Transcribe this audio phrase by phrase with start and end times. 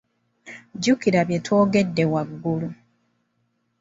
[0.75, 2.69] Jjukira bye twogedde waggulu.